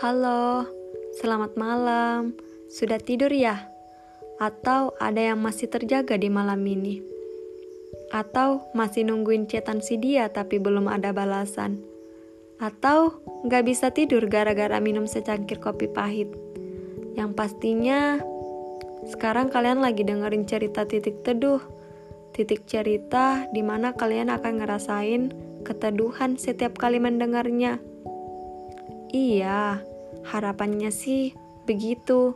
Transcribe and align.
Halo, 0.00 0.64
selamat 1.20 1.52
malam. 1.60 2.32
Sudah 2.72 2.96
tidur 2.96 3.28
ya? 3.28 3.68
Atau 4.40 4.96
ada 4.96 5.20
yang 5.20 5.36
masih 5.44 5.68
terjaga 5.68 6.16
di 6.16 6.32
malam 6.32 6.64
ini? 6.64 7.04
Atau 8.08 8.72
masih 8.72 9.04
nungguin 9.04 9.44
cetan 9.52 9.84
si 9.84 10.00
dia 10.00 10.32
tapi 10.32 10.56
belum 10.56 10.88
ada 10.88 11.12
balasan? 11.12 11.84
Atau 12.56 13.20
nggak 13.44 13.68
bisa 13.68 13.92
tidur 13.92 14.24
gara-gara 14.32 14.80
minum 14.80 15.04
secangkir 15.04 15.60
kopi 15.60 15.92
pahit? 15.92 16.32
Yang 17.12 17.36
pastinya, 17.36 18.16
sekarang 19.12 19.52
kalian 19.52 19.84
lagi 19.84 20.08
dengerin 20.08 20.48
cerita 20.48 20.88
titik 20.88 21.20
teduh. 21.20 21.60
Titik 22.32 22.64
cerita 22.64 23.44
di 23.52 23.60
mana 23.60 23.92
kalian 23.92 24.32
akan 24.32 24.64
ngerasain 24.64 25.22
keteduhan 25.68 26.40
setiap 26.40 26.80
kali 26.80 26.96
mendengarnya. 26.96 27.76
Iya, 29.12 29.84
harapannya 30.24 30.88
sih 30.88 31.36
begitu. 31.68 32.32